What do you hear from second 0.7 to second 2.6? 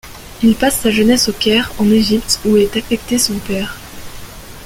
sa jeunesse au Caire, en Égypte, où